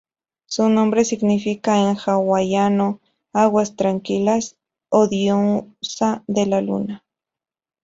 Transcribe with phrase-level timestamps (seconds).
[0.47, 2.99] Su nombre significa en hawaiano
[3.33, 4.57] "aguas tranquilas"
[4.89, 7.03] o "diosa de la luna".